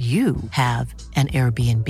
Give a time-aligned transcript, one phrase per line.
[0.00, 1.86] you have an Airbnb.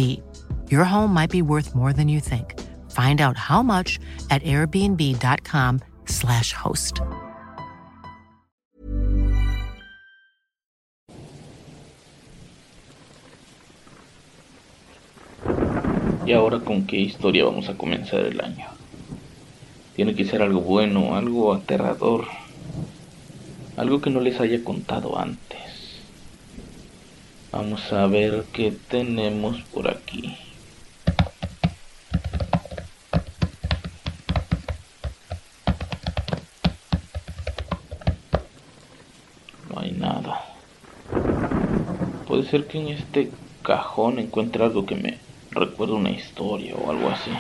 [0.69, 2.59] Your home might be worth more than you think.
[2.91, 6.99] Find out how much at airbnb.com/slash host.
[16.27, 18.67] ¿Y ahora con qué historia vamos a comenzar el año?
[19.95, 22.27] Tiene que ser algo bueno, algo aterrador,
[23.77, 25.50] algo que no les haya contado antes.
[27.53, 30.39] Vamos a ver qué tenemos por aquí.
[39.69, 40.45] No hay nada.
[42.29, 45.19] Puede ser que en este cajón encuentre algo que me
[45.51, 47.33] recuerde una historia o algo así.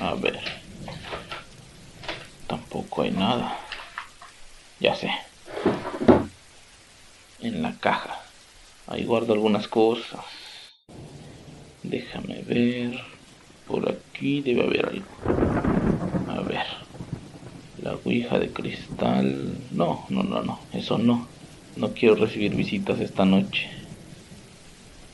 [0.00, 0.40] A ver.
[2.48, 3.56] Tampoco hay nada.
[4.82, 5.12] Ya sé.
[7.40, 8.18] En la caja.
[8.88, 10.24] Ahí guardo algunas cosas.
[11.82, 12.98] Déjame ver.
[13.66, 15.14] Por aquí debe haber algo.
[16.28, 16.64] A ver.
[17.76, 19.58] La ouija de cristal.
[19.70, 20.60] No, no, no, no.
[20.72, 21.28] Eso no.
[21.76, 23.68] No quiero recibir visitas esta noche.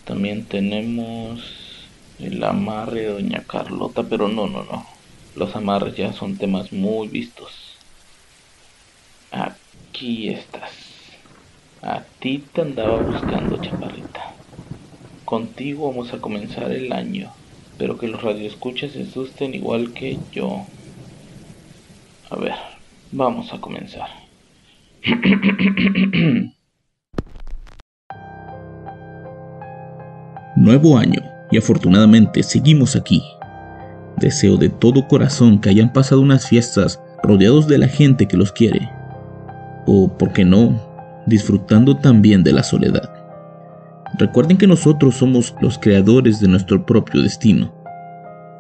[0.05, 1.43] También tenemos
[2.21, 4.87] el amarre de Doña Carlota, pero no, no, no.
[5.35, 7.51] Los amarres ya son temas muy vistos.
[9.33, 10.89] Aquí estás.
[11.81, 13.88] A ti te andaba buscando, chaparrita.
[15.29, 17.29] Contigo vamos a comenzar el año.
[17.73, 20.65] Espero que los radioescuchas se asusten igual que yo.
[22.31, 22.55] A ver,
[23.13, 24.09] vamos a comenzar.
[30.57, 33.23] Nuevo año y afortunadamente seguimos aquí.
[34.17, 38.51] Deseo de todo corazón que hayan pasado unas fiestas rodeados de la gente que los
[38.51, 38.91] quiere
[39.85, 40.81] o, por qué no,
[41.27, 43.18] disfrutando también de la soledad.
[44.19, 47.73] Recuerden que nosotros somos los creadores de nuestro propio destino,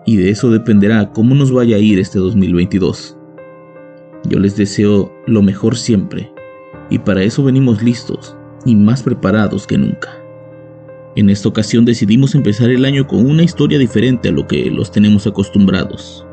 [0.06, 3.16] y de eso dependerá cómo nos vaya a ir este 2022.
[4.28, 6.32] Yo les deseo lo mejor siempre,
[6.90, 10.10] y para eso venimos listos y más preparados que nunca.
[11.16, 14.92] En esta ocasión decidimos empezar el año con una historia diferente a lo que los
[14.92, 16.24] tenemos acostumbrados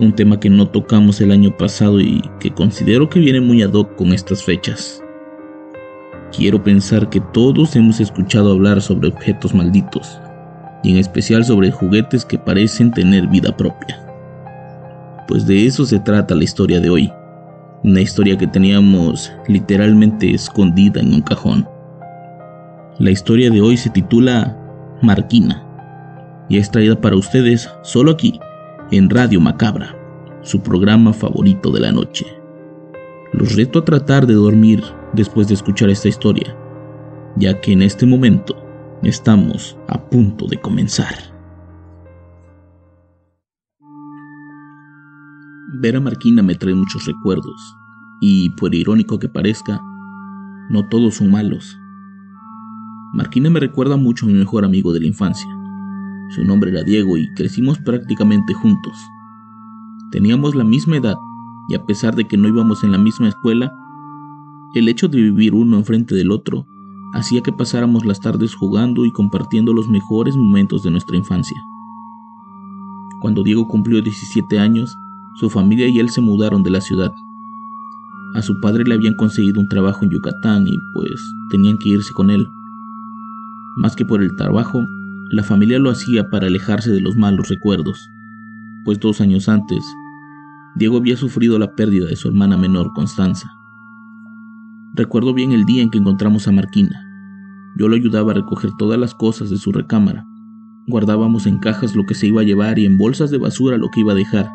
[0.00, 3.72] un tema que no tocamos el año pasado y que considero que viene muy ad
[3.72, 5.02] hoc con estas fechas.
[6.36, 10.20] Quiero pensar que todos hemos escuchado hablar sobre objetos malditos,
[10.82, 14.04] y en especial sobre juguetes que parecen tener vida propia.
[15.26, 17.12] Pues de eso se trata la historia de hoy,
[17.82, 21.68] una historia que teníamos literalmente escondida en un cajón.
[22.98, 24.56] La historia de hoy se titula
[25.02, 25.64] Marquina
[26.48, 28.38] y es traída para ustedes solo aquí,
[28.90, 29.94] en Radio Macabra,
[30.42, 32.26] su programa favorito de la noche.
[33.32, 36.56] Los reto a tratar de dormir después de escuchar esta historia,
[37.36, 38.56] ya que en este momento
[39.02, 41.14] estamos a punto de comenzar.
[45.80, 47.76] Ver a Marquina me trae muchos recuerdos,
[48.20, 49.80] y por irónico que parezca,
[50.70, 51.78] no todos son malos.
[53.14, 55.48] Marquina me recuerda mucho a mi mejor amigo de la infancia,
[56.28, 58.98] su nombre era Diego y crecimos prácticamente juntos.
[60.10, 61.16] Teníamos la misma edad
[61.70, 63.72] y a pesar de que no íbamos en la misma escuela,
[64.74, 66.66] el hecho de vivir uno enfrente del otro
[67.14, 71.56] hacía que pasáramos las tardes jugando y compartiendo los mejores momentos de nuestra infancia.
[73.20, 74.96] Cuando Diego cumplió 17 años,
[75.36, 77.12] su familia y él se mudaron de la ciudad.
[78.34, 82.12] A su padre le habían conseguido un trabajo en Yucatán y pues tenían que irse
[82.12, 82.46] con él.
[83.76, 84.84] Más que por el trabajo,
[85.30, 87.98] la familia lo hacía para alejarse de los malos recuerdos,
[88.84, 89.84] pues dos años antes,
[90.78, 93.57] Diego había sufrido la pérdida de su hermana menor, Constanza.
[94.94, 97.04] Recuerdo bien el día en que encontramos a Marquina.
[97.78, 100.26] Yo lo ayudaba a recoger todas las cosas de su recámara.
[100.88, 103.88] Guardábamos en cajas lo que se iba a llevar y en bolsas de basura lo
[103.90, 104.50] que iba a dejar.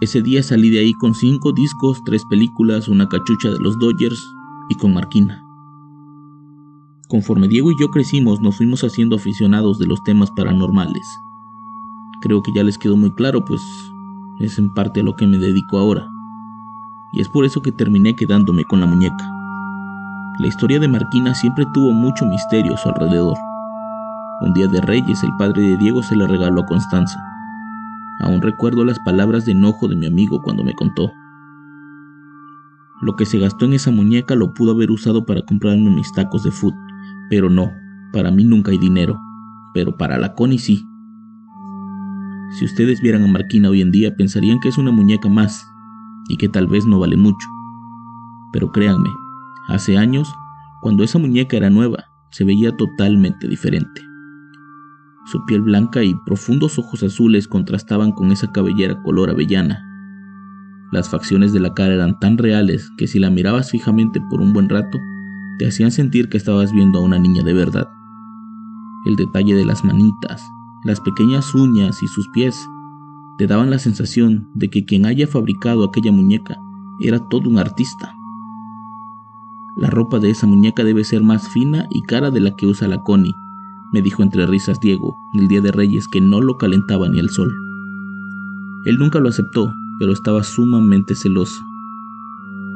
[0.00, 4.20] Ese día salí de ahí con cinco discos, tres películas, una cachucha de los Dodgers
[4.68, 5.44] y con Marquina.
[7.08, 11.06] Conforme Diego y yo crecimos, nos fuimos haciendo aficionados de los temas paranormales.
[12.22, 13.60] Creo que ya les quedó muy claro, pues
[14.40, 16.08] es en parte a lo que me dedico ahora.
[17.12, 19.30] Y es por eso que terminé quedándome con la muñeca.
[20.40, 23.36] La historia de Marquina siempre tuvo mucho misterio a su alrededor.
[24.40, 27.20] Un día de Reyes, el padre de Diego se la regaló a Constanza.
[28.20, 31.12] Aún recuerdo las palabras de enojo de mi amigo cuando me contó.
[33.00, 36.42] Lo que se gastó en esa muñeca lo pudo haber usado para comprarme mis tacos
[36.42, 36.74] de food,
[37.30, 37.70] pero no,
[38.12, 39.16] para mí nunca hay dinero,
[39.72, 40.84] pero para la Connie sí.
[42.58, 45.64] Si ustedes vieran a Marquina hoy en día pensarían que es una muñeca más
[46.28, 47.46] y que tal vez no vale mucho.
[48.52, 49.10] Pero créanme,
[49.68, 50.32] hace años,
[50.82, 54.02] cuando esa muñeca era nueva, se veía totalmente diferente.
[55.26, 59.82] Su piel blanca y profundos ojos azules contrastaban con esa cabellera color avellana.
[60.92, 64.52] Las facciones de la cara eran tan reales que si la mirabas fijamente por un
[64.52, 64.98] buen rato,
[65.58, 67.88] te hacían sentir que estabas viendo a una niña de verdad.
[69.06, 70.42] El detalle de las manitas,
[70.84, 72.56] las pequeñas uñas y sus pies
[73.38, 76.56] te daban la sensación de que quien haya fabricado aquella muñeca
[77.00, 78.14] era todo un artista.
[79.76, 82.86] La ropa de esa muñeca debe ser más fina y cara de la que usa
[82.86, 83.34] la Connie,
[83.92, 87.30] me dijo entre risas Diego el día de Reyes que no lo calentaba ni el
[87.30, 87.54] sol.
[88.84, 91.62] Él nunca lo aceptó, pero estaba sumamente celoso.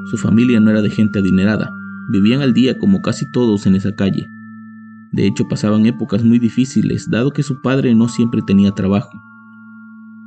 [0.06, 1.70] Su familia no era de gente adinerada,
[2.08, 4.28] vivían al día como casi todos en esa calle.
[5.12, 9.10] De hecho, pasaban épocas muy difíciles, dado que su padre no siempre tenía trabajo.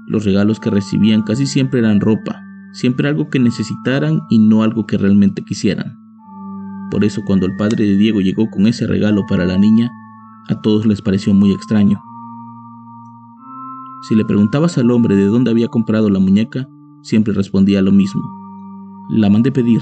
[0.08, 4.86] Los regalos que recibían casi siempre eran ropa, siempre algo que necesitaran y no algo
[4.86, 6.01] que realmente quisieran.
[6.92, 9.92] Por eso cuando el padre de Diego llegó con ese regalo para la niña,
[10.50, 12.04] a todos les pareció muy extraño.
[14.02, 16.68] Si le preguntabas al hombre de dónde había comprado la muñeca,
[17.02, 18.22] siempre respondía lo mismo.
[19.10, 19.82] La mandé pedir,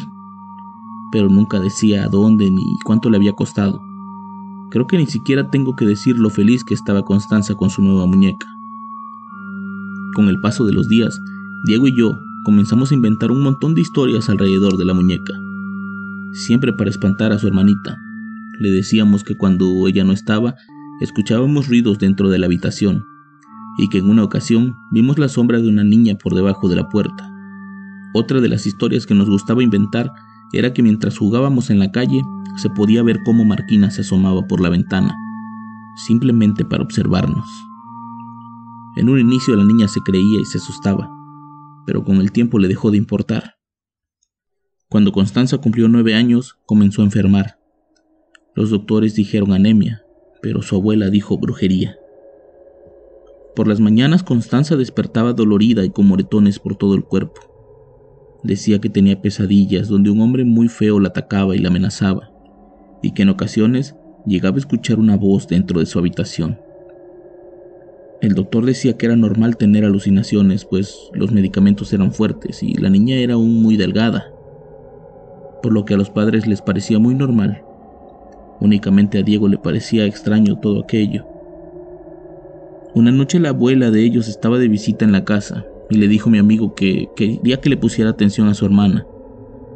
[1.12, 3.82] pero nunca decía a dónde ni cuánto le había costado.
[4.70, 8.06] Creo que ni siquiera tengo que decir lo feliz que estaba Constanza con su nueva
[8.06, 8.48] muñeca.
[10.14, 11.20] Con el paso de los días,
[11.66, 12.12] Diego y yo
[12.46, 15.34] comenzamos a inventar un montón de historias alrededor de la muñeca,
[16.34, 17.98] siempre para espantar a su hermanita,
[18.60, 20.56] le decíamos que cuando ella no estaba,
[21.02, 23.06] escuchábamos ruidos dentro de la habitación,
[23.78, 26.90] y que en una ocasión vimos la sombra de una niña por debajo de la
[26.90, 27.32] puerta.
[28.14, 30.12] Otra de las historias que nos gustaba inventar
[30.52, 32.22] era que mientras jugábamos en la calle
[32.58, 35.16] se podía ver cómo Marquina se asomaba por la ventana,
[36.08, 37.48] simplemente para observarnos.
[38.98, 41.10] En un inicio la niña se creía y se asustaba,
[41.86, 43.59] pero con el tiempo le dejó de importar.
[44.92, 47.60] Cuando Constanza cumplió nueve años, comenzó a enfermar.
[48.56, 50.04] Los doctores dijeron anemia,
[50.42, 51.96] pero su abuela dijo brujería.
[53.56, 57.40] Por las mañanas Constanza despertaba dolorida y con moretones por todo el cuerpo.
[58.42, 62.32] Decía que tenía pesadillas donde un hombre muy feo la atacaba y la amenazaba,
[63.04, 63.96] y que en ocasiones
[64.26, 66.60] llegaba a escuchar una voz dentro de su habitación.
[68.22, 72.90] El doctor decía que era normal tener alucinaciones, pues los medicamentos eran fuertes y la
[72.90, 74.34] niña era aún muy delgada,
[75.62, 77.64] por lo que a los padres les parecía muy normal
[78.60, 81.26] Únicamente a Diego le parecía extraño todo aquello.
[82.94, 86.30] Una noche la abuela de ellos estaba de visita en la casa y le dijo
[86.30, 89.06] a mi amigo que quería que le pusiera atención a su hermana,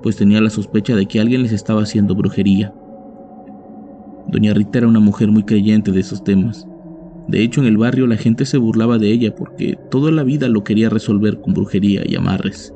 [0.02, 2.74] pues tenía la sospecha de que alguien les estaba haciendo brujería.
[4.28, 6.68] Doña Rita era una mujer muy creyente de esos temas.
[7.28, 10.50] De hecho, en el barrio la gente se burlaba de ella porque toda la vida
[10.50, 12.74] lo quería resolver con brujería y amarres.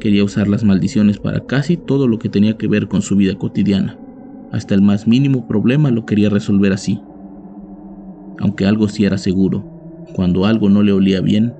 [0.00, 3.34] Quería usar las maldiciones para casi todo lo que tenía que ver con su vida
[3.36, 3.98] cotidiana.
[4.52, 7.00] Hasta el más mínimo problema lo quería resolver así.
[8.38, 9.64] Aunque algo sí era seguro,
[10.14, 11.52] cuando algo no le olía bien,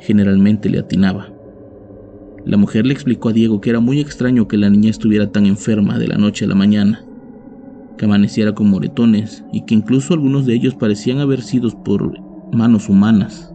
[0.00, 1.28] generalmente le atinaba.
[2.44, 5.46] La mujer le explicó a Diego que era muy extraño que la niña estuviera tan
[5.46, 7.04] enferma de la noche a la mañana,
[7.96, 12.18] que amaneciera con moretones y que incluso algunos de ellos parecían haber sido por
[12.52, 13.54] manos humanas.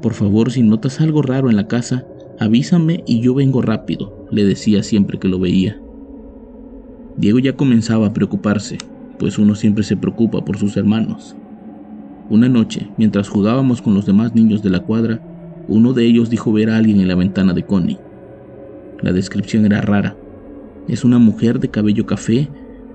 [0.00, 2.06] Por favor, si notas algo raro en la casa,
[2.42, 5.80] avísame y yo vengo rápido, le decía siempre que lo veía.
[7.16, 8.78] Diego ya comenzaba a preocuparse,
[9.18, 11.36] pues uno siempre se preocupa por sus hermanos.
[12.30, 15.20] Una noche, mientras jugábamos con los demás niños de la cuadra,
[15.68, 17.98] uno de ellos dijo ver a alguien en la ventana de Connie.
[19.00, 20.16] La descripción era rara.
[20.88, 22.48] Es una mujer de cabello café,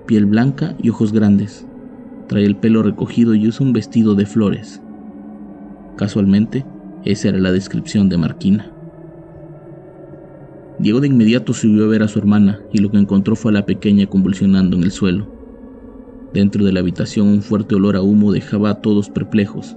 [0.06, 1.66] piel blanca y ojos grandes.
[2.26, 4.82] Trae el pelo recogido y usa un vestido de flores.
[5.96, 6.66] Casualmente,
[7.04, 8.72] esa era la descripción de Marquina.
[10.78, 13.54] Diego de inmediato subió a ver a su hermana y lo que encontró fue a
[13.54, 15.26] la pequeña convulsionando en el suelo.
[16.32, 19.76] Dentro de la habitación un fuerte olor a humo dejaba a todos perplejos,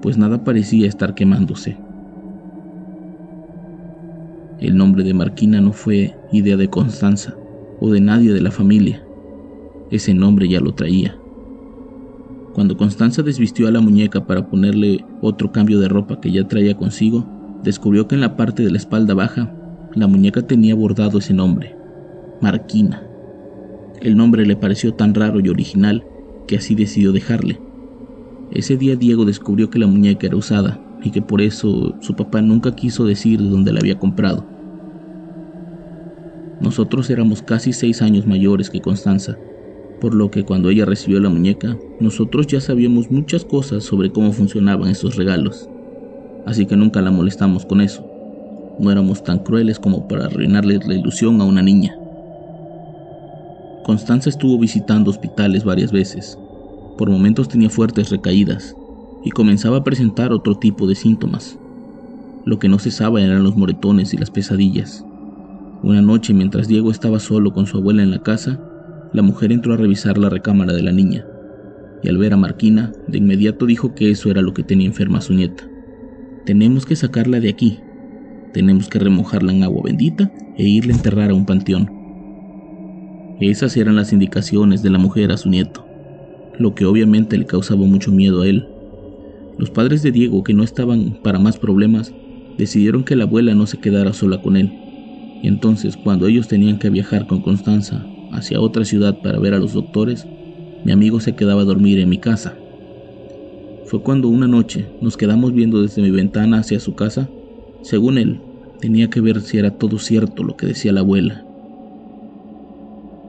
[0.00, 1.76] pues nada parecía estar quemándose.
[4.60, 7.34] El nombre de Marquina no fue idea de Constanza
[7.78, 9.04] o de nadie de la familia.
[9.90, 11.18] Ese nombre ya lo traía.
[12.54, 16.76] Cuando Constanza desvistió a la muñeca para ponerle otro cambio de ropa que ya traía
[16.76, 17.26] consigo,
[17.62, 19.54] descubrió que en la parte de la espalda baja
[19.94, 21.74] la muñeca tenía bordado ese nombre,
[22.40, 23.02] Marquina.
[24.00, 26.04] El nombre le pareció tan raro y original
[26.46, 27.60] que así decidió dejarle.
[28.52, 32.40] Ese día Diego descubrió que la muñeca era usada y que por eso su papá
[32.40, 34.46] nunca quiso decir de dónde la había comprado.
[36.60, 39.38] Nosotros éramos casi seis años mayores que Constanza,
[40.00, 44.32] por lo que cuando ella recibió la muñeca, nosotros ya sabíamos muchas cosas sobre cómo
[44.32, 45.68] funcionaban esos regalos,
[46.46, 48.09] así que nunca la molestamos con eso.
[48.78, 51.96] No éramos tan crueles como para arruinarle la ilusión a una niña.
[53.84, 56.38] Constanza estuvo visitando hospitales varias veces.
[56.96, 58.76] Por momentos tenía fuertes recaídas
[59.24, 61.58] y comenzaba a presentar otro tipo de síntomas.
[62.44, 65.04] Lo que no cesaba eran los moretones y las pesadillas.
[65.82, 68.60] Una noche, mientras Diego estaba solo con su abuela en la casa,
[69.12, 71.26] la mujer entró a revisar la recámara de la niña,
[72.02, 75.20] y al ver a Marquina, de inmediato dijo que eso era lo que tenía enferma
[75.20, 75.64] su nieta.
[76.44, 77.80] Tenemos que sacarla de aquí.
[78.52, 81.90] Tenemos que remojarla en agua bendita e irla a enterrar a un panteón.
[83.40, 85.86] Esas eran las indicaciones de la mujer a su nieto,
[86.58, 88.66] lo que obviamente le causaba mucho miedo a él.
[89.56, 92.12] Los padres de Diego, que no estaban para más problemas,
[92.58, 94.72] decidieron que la abuela no se quedara sola con él.
[95.42, 99.58] Y entonces, cuando ellos tenían que viajar con Constanza hacia otra ciudad para ver a
[99.58, 100.26] los doctores,
[100.84, 102.56] mi amigo se quedaba a dormir en mi casa.
[103.86, 107.28] Fue cuando una noche nos quedamos viendo desde mi ventana hacia su casa.
[107.82, 108.40] Según él,
[108.80, 111.44] tenía que ver si era todo cierto lo que decía la abuela.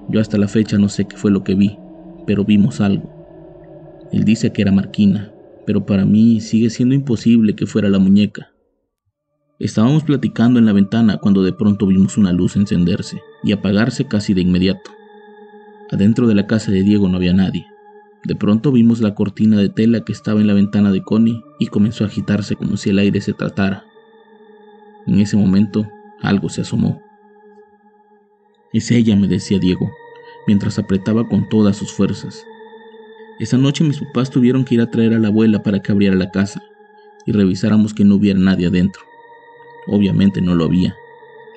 [0.09, 1.77] Yo hasta la fecha no sé qué fue lo que vi,
[2.25, 3.09] pero vimos algo.
[4.11, 5.31] Él dice que era Marquina,
[5.65, 8.51] pero para mí sigue siendo imposible que fuera la muñeca.
[9.59, 14.33] Estábamos platicando en la ventana cuando de pronto vimos una luz encenderse y apagarse casi
[14.33, 14.91] de inmediato.
[15.91, 17.67] Adentro de la casa de Diego no había nadie.
[18.23, 21.67] De pronto vimos la cortina de tela que estaba en la ventana de Connie y
[21.67, 23.85] comenzó a agitarse como si el aire se tratara.
[25.07, 25.87] En ese momento
[26.21, 27.01] algo se asomó.
[28.73, 29.91] Es ella, me decía Diego
[30.47, 32.45] mientras apretaba con todas sus fuerzas.
[33.39, 36.15] Esa noche mis papás tuvieron que ir a traer a la abuela para que abriera
[36.15, 36.61] la casa
[37.25, 39.01] y revisáramos que no hubiera nadie adentro.
[39.87, 40.95] Obviamente no lo había.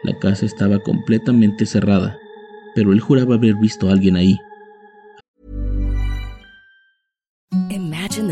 [0.03, 2.19] La casa estaba completamente cerrada,
[2.75, 4.39] pero él juraba haber visto a alguien ahí.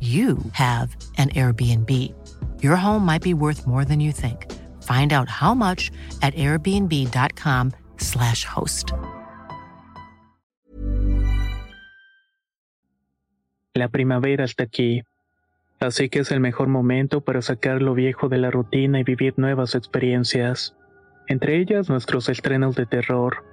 [0.00, 1.90] you have an Airbnb.
[2.62, 4.46] Your home might be worth more than you think.
[4.84, 5.90] Find out how much
[6.22, 8.92] at airbnb.com/slash host.
[13.74, 15.02] La primavera está aquí,
[15.80, 19.34] así que es el mejor momento para sacar lo viejo de la rutina y vivir
[19.36, 20.74] nuevas experiencias,
[21.28, 23.44] entre ellas nuestros estrenos de terror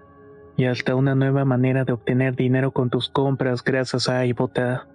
[0.58, 4.88] y hasta una nueva manera de obtener dinero con tus compras gracias a iBota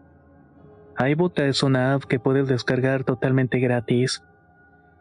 [1.08, 4.22] iBota es una app que puedes descargar totalmente gratis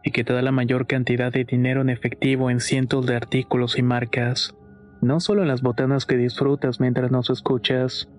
[0.01, 3.77] y que te da la mayor cantidad de dinero en efectivo en cientos de artículos
[3.77, 4.55] y marcas.
[5.01, 8.09] No solo las botanas que disfrutas mientras nos escuchas.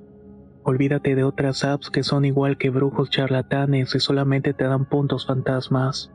[0.63, 5.27] Olvídate de otras apps que son igual que brujos charlatanes y solamente te dan puntos
[5.27, 6.13] fantasmas.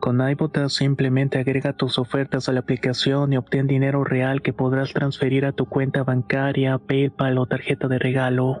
[0.00, 4.92] Con iBota simplemente agrega tus ofertas a la aplicación y obtén dinero real que podrás
[4.92, 8.60] transferir a tu cuenta bancaria, PayPal o tarjeta de regalo.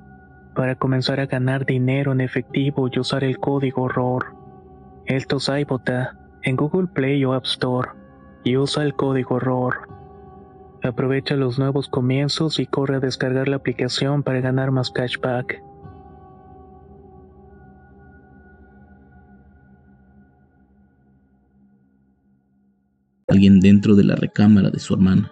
[0.55, 4.35] para comenzar a ganar dinero en efectivo y usar el código ROR.
[5.05, 7.89] Esto es iBota en Google Play o App Store
[8.43, 9.87] y usa el código ROR.
[10.83, 15.61] Aprovecha los nuevos comienzos y corre a descargar la aplicación para ganar más cashback.
[23.27, 25.31] Alguien dentro de la recámara de su hermana.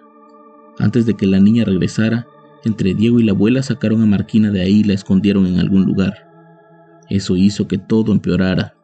[0.78, 2.26] Antes de que la niña regresara,
[2.64, 5.84] entre Diego y la abuela sacaron a Marquina de ahí y la escondieron en algún
[5.84, 6.28] lugar.
[7.08, 8.74] Eso hizo que todo empeorara.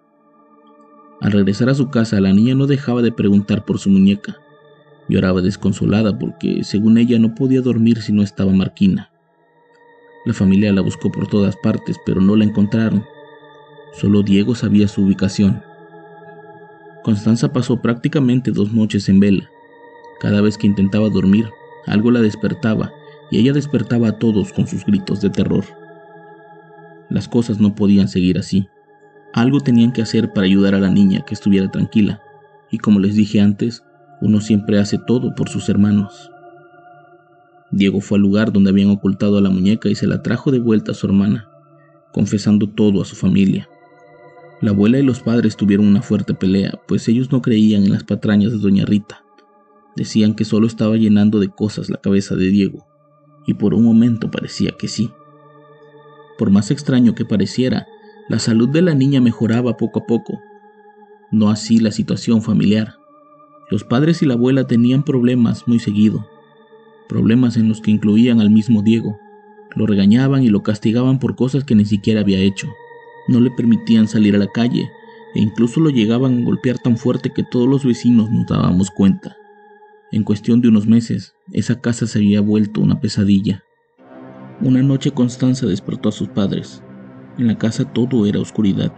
[1.20, 4.36] Al regresar a su casa, la niña no dejaba de preguntar por su muñeca.
[5.08, 9.10] Lloraba desconsolada porque, según ella, no podía dormir si no estaba Marquina.
[10.24, 13.04] La familia la buscó por todas partes, pero no la encontraron.
[13.92, 15.62] Solo Diego sabía su ubicación.
[17.04, 19.48] Constanza pasó prácticamente dos noches en vela.
[20.18, 21.48] Cada vez que intentaba dormir,
[21.86, 22.92] algo la despertaba
[23.30, 25.64] y ella despertaba a todos con sus gritos de terror.
[27.08, 28.68] Las cosas no podían seguir así.
[29.32, 32.20] Algo tenían que hacer para ayudar a la niña que estuviera tranquila,
[32.70, 33.84] y como les dije antes,
[34.20, 36.30] uno siempre hace todo por sus hermanos.
[37.70, 40.60] Diego fue al lugar donde habían ocultado a la muñeca y se la trajo de
[40.60, 41.48] vuelta a su hermana,
[42.12, 43.68] confesando todo a su familia.
[44.62, 48.04] La abuela y los padres tuvieron una fuerte pelea, pues ellos no creían en las
[48.04, 49.22] patrañas de doña Rita.
[49.96, 52.86] Decían que solo estaba llenando de cosas la cabeza de Diego,
[53.46, 55.10] y por un momento parecía que sí.
[56.36, 57.86] Por más extraño que pareciera,
[58.28, 60.40] la salud de la niña mejoraba poco a poco.
[61.30, 62.96] No así la situación familiar.
[63.70, 66.28] Los padres y la abuela tenían problemas muy seguido,
[67.08, 69.18] problemas en los que incluían al mismo Diego.
[69.74, 72.68] Lo regañaban y lo castigaban por cosas que ni siquiera había hecho.
[73.28, 74.90] No le permitían salir a la calle
[75.34, 79.36] e incluso lo llegaban a golpear tan fuerte que todos los vecinos nos dábamos cuenta.
[80.12, 83.64] En cuestión de unos meses, esa casa se había vuelto una pesadilla.
[84.60, 86.80] Una noche Constanza despertó a sus padres.
[87.38, 88.92] En la casa todo era oscuridad.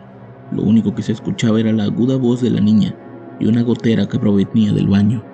[0.52, 2.94] Lo único que se escuchaba era la aguda voz de la niña
[3.40, 5.24] y una gotera que provenía del baño.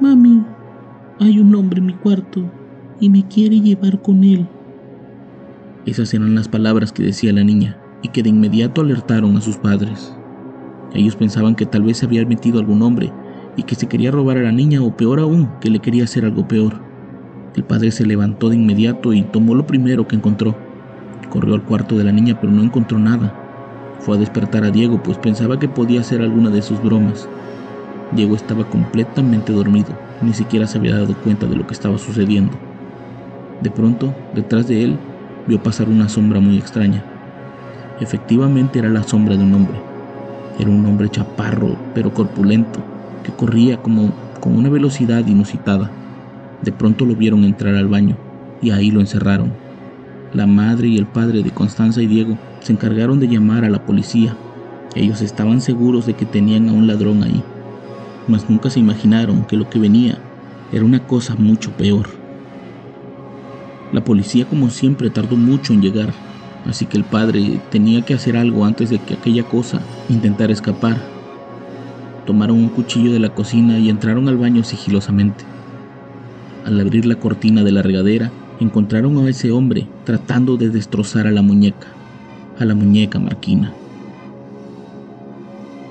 [0.00, 0.44] Mami,
[1.18, 2.42] hay un hombre en mi cuarto
[3.00, 4.46] y me quiere llevar con él.
[5.86, 9.56] Esas eran las palabras que decía la niña y que de inmediato alertaron a sus
[9.56, 10.14] padres.
[10.92, 13.12] Ellos pensaban que tal vez se había metido algún hombre
[13.56, 16.24] y que se quería robar a la niña o peor aún, que le quería hacer
[16.24, 16.74] algo peor.
[17.54, 20.54] El padre se levantó de inmediato y tomó lo primero que encontró.
[21.30, 23.34] Corrió al cuarto de la niña pero no encontró nada.
[24.00, 27.28] Fue a despertar a Diego, pues pensaba que podía hacer alguna de sus bromas.
[28.12, 29.88] Diego estaba completamente dormido,
[30.22, 32.52] ni siquiera se había dado cuenta de lo que estaba sucediendo.
[33.62, 34.96] De pronto, detrás de él,
[35.46, 37.02] vio pasar una sombra muy extraña.
[38.00, 39.76] Efectivamente era la sombra de un hombre.
[40.58, 42.80] Era un hombre chaparro, pero corpulento,
[43.26, 45.90] que corría como con una velocidad inusitada.
[46.62, 48.16] De pronto lo vieron entrar al baño
[48.62, 49.52] y ahí lo encerraron.
[50.32, 53.84] La madre y el padre de Constanza y Diego se encargaron de llamar a la
[53.84, 54.36] policía.
[54.94, 57.42] Ellos estaban seguros de que tenían a un ladrón ahí,
[58.28, 60.18] mas nunca se imaginaron que lo que venía
[60.72, 62.06] era una cosa mucho peor.
[63.92, 66.12] La policía como siempre tardó mucho en llegar,
[66.64, 71.15] así que el padre tenía que hacer algo antes de que aquella cosa intentara escapar.
[72.26, 75.44] Tomaron un cuchillo de la cocina y entraron al baño sigilosamente.
[76.64, 81.30] Al abrir la cortina de la regadera, encontraron a ese hombre tratando de destrozar a
[81.30, 81.86] la muñeca
[82.58, 83.72] a la muñeca Marquina.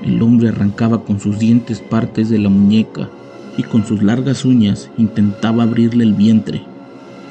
[0.04, 3.10] El hombre arrancaba con sus dientes partes de la muñeca
[3.58, 6.64] y con sus largas uñas intentaba abrirle el vientre.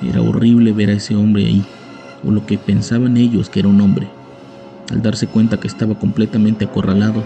[0.03, 1.65] Era horrible ver a ese hombre ahí,
[2.25, 4.09] o lo que pensaban ellos que era un hombre.
[4.91, 7.23] Al darse cuenta que estaba completamente acorralado,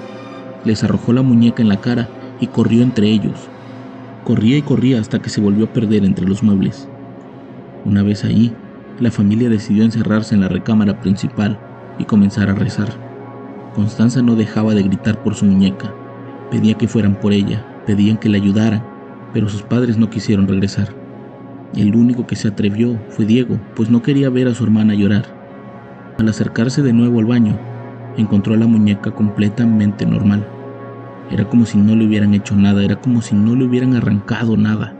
[0.65, 2.09] les arrojó la muñeca en la cara
[2.41, 3.49] y corrió entre ellos.
[4.25, 6.89] Corría y corría hasta que se volvió a perder entre los muebles.
[7.85, 8.53] Una vez ahí,
[9.01, 11.59] la familia decidió encerrarse en la recámara principal
[11.99, 12.89] y comenzar a rezar.
[13.75, 15.95] Constanza no dejaba de gritar por su muñeca.
[16.51, 18.83] Pedía que fueran por ella, pedían que la ayudaran,
[19.33, 20.89] pero sus padres no quisieron regresar.
[21.75, 25.27] El único que se atrevió fue Diego, pues no quería ver a su hermana llorar.
[26.19, 27.59] Al acercarse de nuevo al baño,
[28.19, 30.47] encontró a la muñeca completamente normal.
[31.31, 34.57] Era como si no le hubieran hecho nada, era como si no le hubieran arrancado
[34.57, 34.97] nada.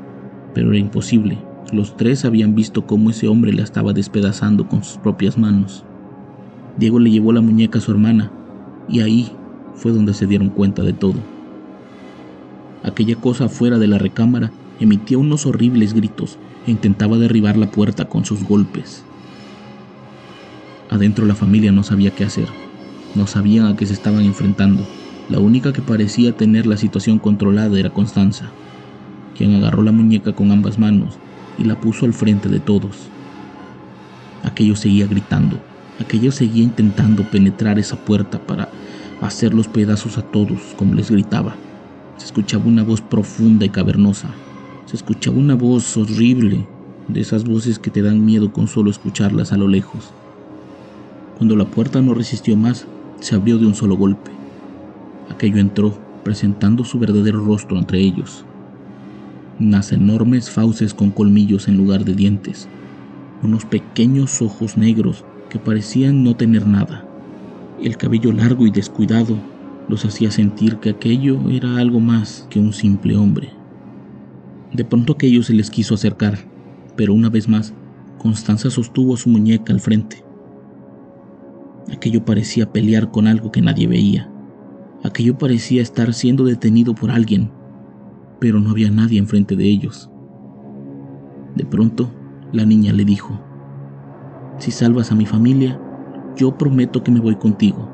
[0.55, 1.39] Pero era imposible.
[1.73, 5.85] Los tres habían visto cómo ese hombre la estaba despedazando con sus propias manos.
[6.79, 8.31] Diego le llevó la muñeca a su hermana
[8.89, 9.33] y ahí
[9.75, 11.19] fue donde se dieron cuenta de todo.
[12.83, 18.07] Aquella cosa afuera de la recámara emitía unos horribles gritos e intentaba derribar la puerta
[18.07, 19.05] con sus golpes.
[20.89, 22.49] Adentro la familia no sabía qué hacer,
[23.15, 24.87] no sabían a qué se estaban enfrentando.
[25.29, 28.51] La única que parecía tener la situación controlada era Constanza,
[29.37, 31.19] quien agarró la muñeca con ambas manos
[31.59, 33.09] y la puso al frente de todos.
[34.43, 35.59] Aquello seguía gritando,
[36.01, 38.69] Aquello seguía intentando penetrar esa puerta para
[39.21, 41.57] hacer los pedazos a todos, como les gritaba.
[42.19, 44.29] Se escuchaba una voz profunda y cavernosa.
[44.87, 46.67] Se escuchaba una voz horrible,
[47.09, 50.11] de esas voces que te dan miedo con solo escucharlas a lo lejos.
[51.37, 52.87] Cuando la puerta no resistió más,
[53.21, 54.31] se abrió de un solo golpe.
[55.31, 58.45] Aquello entró, presentando su verdadero rostro entre ellos.
[59.61, 62.69] Unas enormes fauces con colmillos en lugar de dientes,
[63.43, 67.05] unos pequeños ojos negros que parecían no tener nada.
[67.83, 69.37] El cabello largo y descuidado
[69.89, 73.51] los hacía sentir que aquello era algo más que un simple hombre.
[74.73, 76.39] De pronto aquello se les quiso acercar,
[76.97, 77.73] pero una vez más,
[78.19, 80.28] Constanza sostuvo su muñeca al frente.
[81.93, 84.31] Aquello parecía pelear con algo que nadie veía.
[85.03, 87.51] Aquello parecía estar siendo detenido por alguien,
[88.41, 90.11] pero no había nadie enfrente de ellos.
[91.55, 92.11] De pronto,
[92.53, 93.41] la niña le dijo,
[94.59, 95.81] Si salvas a mi familia,
[96.37, 97.89] yo prometo que me voy contigo,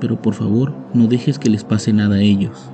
[0.00, 2.70] pero por favor no dejes que les pase nada a ellos.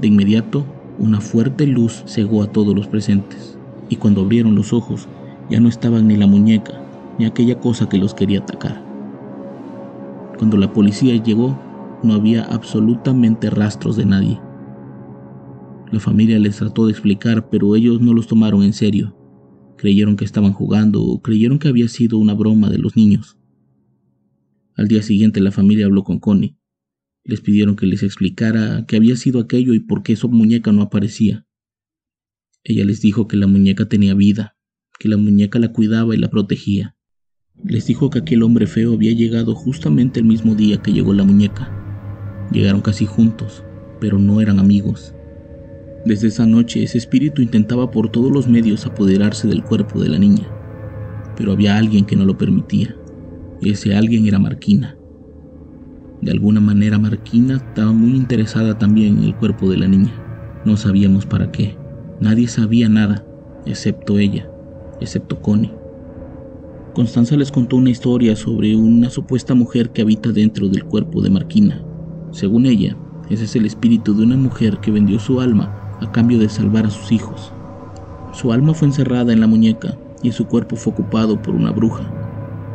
[0.00, 0.64] De inmediato,
[0.98, 5.08] una fuerte luz cegó a todos los presentes, y cuando abrieron los ojos,
[5.50, 6.85] ya no estaban ni la muñeca,
[7.18, 8.84] ni aquella cosa que los quería atacar.
[10.38, 11.58] Cuando la policía llegó,
[12.02, 14.40] no había absolutamente rastros de nadie.
[15.90, 19.16] La familia les trató de explicar, pero ellos no los tomaron en serio.
[19.78, 23.38] Creyeron que estaban jugando o creyeron que había sido una broma de los niños.
[24.74, 26.58] Al día siguiente la familia habló con Connie.
[27.24, 30.82] Les pidieron que les explicara qué había sido aquello y por qué su muñeca no
[30.82, 31.46] aparecía.
[32.62, 34.56] Ella les dijo que la muñeca tenía vida,
[34.98, 36.95] que la muñeca la cuidaba y la protegía,
[37.64, 41.24] les dijo que aquel hombre feo había llegado justamente el mismo día que llegó la
[41.24, 41.70] muñeca.
[42.52, 43.64] Llegaron casi juntos,
[44.00, 45.14] pero no eran amigos.
[46.04, 50.18] Desde esa noche ese espíritu intentaba por todos los medios apoderarse del cuerpo de la
[50.18, 50.46] niña,
[51.36, 52.94] pero había alguien que no lo permitía.
[53.60, 54.96] Ese alguien era Marquina.
[56.20, 60.12] De alguna manera Marquina estaba muy interesada también en el cuerpo de la niña.
[60.64, 61.76] No sabíamos para qué.
[62.20, 63.26] Nadie sabía nada,
[63.66, 64.48] excepto ella,
[65.00, 65.75] excepto Connie.
[66.96, 71.28] Constanza les contó una historia sobre una supuesta mujer que habita dentro del cuerpo de
[71.28, 71.84] Marquina.
[72.30, 72.96] Según ella,
[73.28, 76.86] ese es el espíritu de una mujer que vendió su alma a cambio de salvar
[76.86, 77.52] a sus hijos.
[78.32, 82.10] Su alma fue encerrada en la muñeca y su cuerpo fue ocupado por una bruja,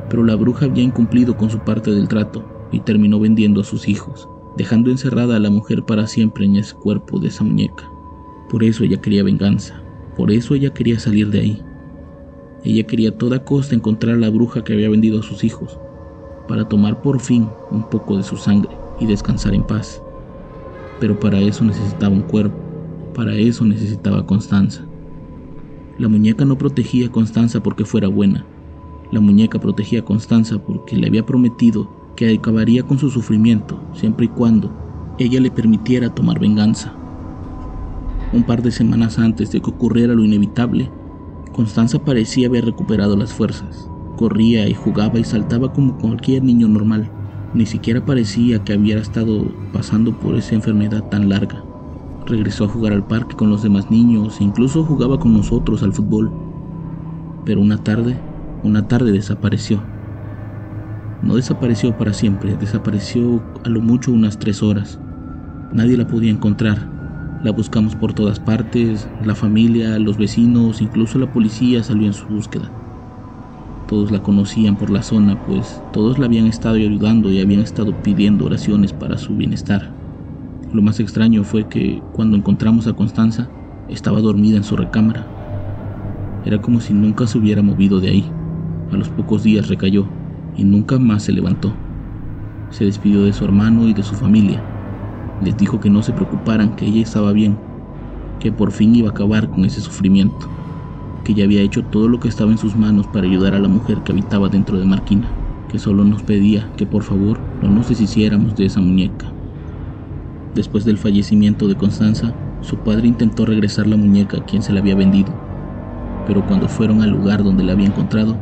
[0.07, 3.88] pero la bruja había incumplido con su parte del trato y terminó vendiendo a sus
[3.88, 7.91] hijos, dejando encerrada a la mujer para siempre en ese cuerpo de esa muñeca.
[8.51, 9.81] Por eso ella quería venganza,
[10.15, 11.63] por eso ella quería salir de ahí.
[12.63, 15.80] Ella quería a toda costa encontrar a la bruja que había vendido a sus hijos,
[16.47, 20.02] para tomar por fin un poco de su sangre y descansar en paz.
[21.00, 22.58] Pero para eso necesitaba un cuerpo,
[23.15, 24.86] para eso necesitaba Constanza.
[25.97, 28.45] La muñeca no protegía a Constanza porque fuera buena,
[29.12, 34.28] la muñeca protegía a Constanza porque le había prometido que acabaría con su sufrimiento siempre
[34.28, 34.71] y cuando
[35.19, 36.93] ella le permitiera tomar venganza.
[38.32, 40.89] Un par de semanas antes de que ocurriera lo inevitable,
[41.53, 43.89] Constanza parecía haber recuperado las fuerzas.
[44.15, 47.09] Corría y jugaba y saltaba como cualquier niño normal.
[47.53, 51.61] Ni siquiera parecía que hubiera estado pasando por esa enfermedad tan larga.
[52.25, 55.91] Regresó a jugar al parque con los demás niños e incluso jugaba con nosotros al
[55.91, 56.31] fútbol.
[57.43, 58.17] Pero una tarde,
[58.63, 59.83] una tarde desapareció.
[61.21, 64.99] No desapareció para siempre, desapareció a lo mucho unas tres horas.
[65.73, 67.00] Nadie la podía encontrar
[67.43, 72.27] la buscamos por todas partes, la familia, los vecinos, incluso la policía salió en su
[72.27, 72.69] búsqueda.
[73.88, 77.93] Todos la conocían por la zona, pues todos la habían estado ayudando y habían estado
[78.04, 79.91] pidiendo oraciones para su bienestar.
[80.71, 83.49] Lo más extraño fue que cuando encontramos a Constanza,
[83.89, 85.25] estaba dormida en su recámara.
[86.45, 88.32] Era como si nunca se hubiera movido de ahí.
[88.91, 90.08] A los pocos días recayó
[90.56, 91.73] y nunca más se levantó.
[92.69, 94.63] Se despidió de su hermano y de su familia
[95.43, 97.58] les dijo que no se preocuparan, que ella estaba bien,
[98.39, 100.47] que por fin iba a acabar con ese sufrimiento,
[101.23, 103.67] que ya había hecho todo lo que estaba en sus manos para ayudar a la
[103.67, 105.27] mujer que habitaba dentro de Marquina,
[105.69, 109.32] que solo nos pedía que por favor no nos deshiciéramos de esa muñeca.
[110.56, 114.82] Después del fallecimiento de Constanza, su padre intentó regresar la muñeca a quien se la
[114.82, 115.32] había vendido,
[116.27, 118.36] pero cuando fueron al lugar donde la había encontrado,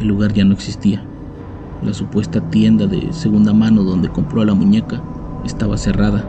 [0.00, 1.04] el lugar ya no existía.
[1.82, 5.00] La supuesta tienda de segunda mano donde compró a la muñeca
[5.44, 6.24] estaba cerrada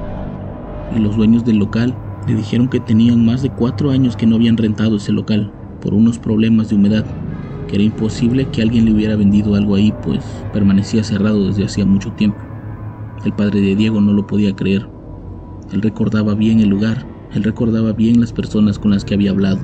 [0.96, 1.96] y los dueños del local
[2.28, 5.94] le dijeron que tenían más de cuatro años que no habían rentado ese local por
[5.94, 7.06] unos problemas de humedad,
[7.68, 11.86] que era imposible que alguien le hubiera vendido algo ahí, pues permanecía cerrado desde hacía
[11.86, 12.38] mucho tiempo.
[13.24, 14.90] El padre de Diego no lo podía creer.
[15.72, 19.60] Él recordaba bien el lugar, él recordaba bien las personas con las que había hablado,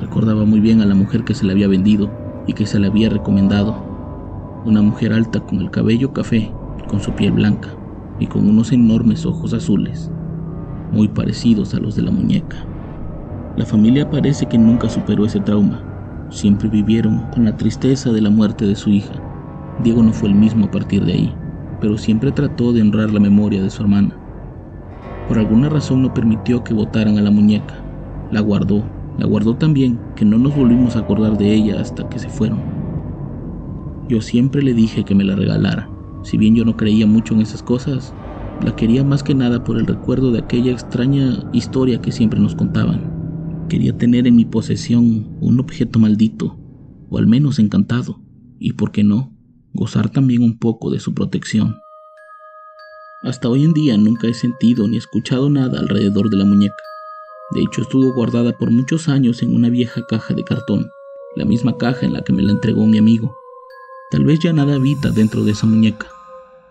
[0.00, 2.10] recordaba muy bien a la mujer que se le había vendido
[2.46, 3.76] y que se le había recomendado,
[4.64, 6.52] una mujer alta con el cabello café,
[6.88, 7.68] con su piel blanca,
[8.20, 10.12] y con unos enormes ojos azules,
[10.92, 12.64] muy parecidos a los de la muñeca.
[13.56, 15.82] La familia parece que nunca superó ese trauma.
[16.30, 19.14] Siempre vivieron con la tristeza de la muerte de su hija.
[19.82, 21.34] Diego no fue el mismo a partir de ahí,
[21.80, 24.16] pero siempre trató de honrar la memoria de su hermana.
[25.26, 27.74] Por alguna razón no permitió que votaran a la muñeca.
[28.30, 28.84] La guardó,
[29.18, 32.60] la guardó también, que no nos volvimos a acordar de ella hasta que se fueron.
[34.08, 35.88] Yo siempre le dije que me la regalara.
[36.22, 38.14] Si bien yo no creía mucho en esas cosas,
[38.62, 42.54] la quería más que nada por el recuerdo de aquella extraña historia que siempre nos
[42.54, 43.66] contaban.
[43.68, 46.58] Quería tener en mi posesión un objeto maldito,
[47.08, 48.20] o al menos encantado,
[48.58, 49.32] y por qué no,
[49.72, 51.76] gozar también un poco de su protección.
[53.22, 56.82] Hasta hoy en día nunca he sentido ni escuchado nada alrededor de la muñeca.
[57.52, 60.88] De hecho, estuvo guardada por muchos años en una vieja caja de cartón,
[61.36, 63.34] la misma caja en la que me la entregó mi amigo.
[64.10, 66.08] Tal vez ya nada habita dentro de esa muñeca.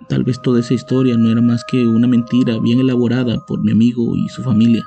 [0.10, 3.72] Tal vez toda esa historia no era más que una mentira bien elaborada por mi
[3.72, 4.86] amigo y su familia,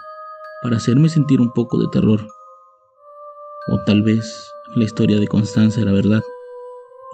[0.62, 2.26] para hacerme sentir un poco de terror.
[3.68, 6.22] O tal vez la historia de Constanza era verdad,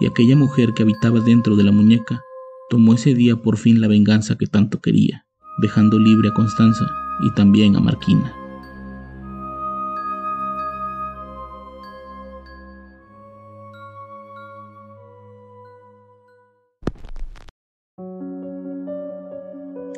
[0.01, 2.21] y aquella mujer que habitaba dentro de la muñeca
[2.69, 5.25] tomó ese día por fin la venganza que tanto quería,
[5.61, 6.85] dejando libre a Constanza
[7.21, 8.33] y también a Marquina.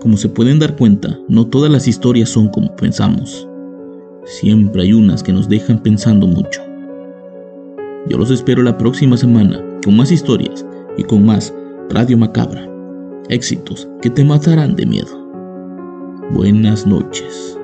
[0.01, 3.47] Como se pueden dar cuenta, no todas las historias son como pensamos.
[4.25, 6.59] Siempre hay unas que nos dejan pensando mucho.
[8.07, 10.65] Yo los espero la próxima semana con más historias
[10.97, 11.53] y con más
[11.91, 12.67] Radio Macabra.
[13.29, 15.15] Éxitos que te matarán de miedo.
[16.31, 17.55] Buenas noches.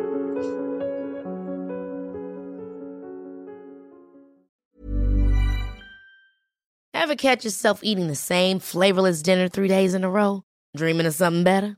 [6.93, 10.43] Ever catch yourself eating the same flavorless dinner three days in a row?
[10.75, 11.77] Dreaming of something better?